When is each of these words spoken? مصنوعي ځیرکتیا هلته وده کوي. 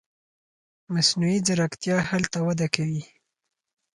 مصنوعي 0.93 1.37
ځیرکتیا 1.45 1.97
هلته 2.09 2.37
وده 2.47 2.67
کوي. 2.75 3.03